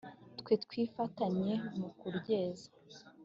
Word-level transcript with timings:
twe 0.39 0.53
twifatanye 0.63 1.53
mu 1.79 1.89
kuryeza 1.99 2.67